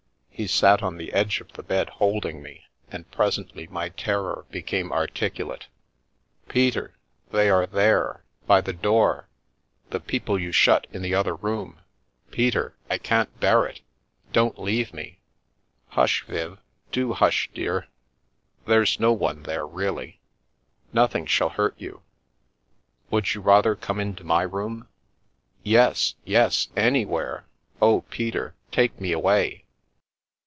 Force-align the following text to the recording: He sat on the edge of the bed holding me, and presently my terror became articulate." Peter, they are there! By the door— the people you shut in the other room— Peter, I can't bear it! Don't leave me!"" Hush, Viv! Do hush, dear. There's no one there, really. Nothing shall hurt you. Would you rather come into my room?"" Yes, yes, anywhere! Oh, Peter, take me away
He 0.33 0.47
sat 0.47 0.81
on 0.81 0.97
the 0.97 1.13
edge 1.13 1.39
of 1.39 1.53
the 1.53 1.61
bed 1.61 1.87
holding 1.87 2.41
me, 2.41 2.65
and 2.89 3.11
presently 3.11 3.67
my 3.67 3.89
terror 3.89 4.47
became 4.49 4.91
articulate." 4.91 5.67
Peter, 6.49 6.95
they 7.31 7.47
are 7.47 7.67
there! 7.67 8.23
By 8.47 8.59
the 8.61 8.73
door— 8.73 9.29
the 9.91 9.99
people 9.99 10.39
you 10.39 10.51
shut 10.51 10.87
in 10.91 11.03
the 11.03 11.13
other 11.13 11.35
room— 11.35 11.81
Peter, 12.31 12.75
I 12.89 12.97
can't 12.97 13.39
bear 13.39 13.67
it! 13.67 13.81
Don't 14.33 14.57
leave 14.57 14.95
me!"" 14.95 15.19
Hush, 15.89 16.23
Viv! 16.25 16.57
Do 16.91 17.13
hush, 17.13 17.51
dear. 17.53 17.87
There's 18.65 18.99
no 18.99 19.13
one 19.13 19.43
there, 19.43 19.67
really. 19.67 20.21
Nothing 20.91 21.27
shall 21.27 21.49
hurt 21.49 21.75
you. 21.77 22.01
Would 23.11 23.35
you 23.35 23.41
rather 23.41 23.75
come 23.75 23.99
into 23.99 24.23
my 24.23 24.41
room?"" 24.41 24.87
Yes, 25.61 26.15
yes, 26.25 26.69
anywhere! 26.75 27.45
Oh, 27.79 28.01
Peter, 28.09 28.55
take 28.71 28.99
me 28.99 29.11
away 29.11 29.65